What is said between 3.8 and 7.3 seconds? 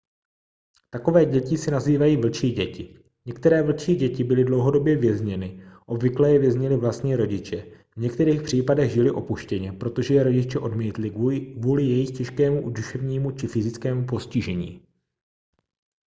děti byly dlouhodobě vězněny obvykle je věznili vlastní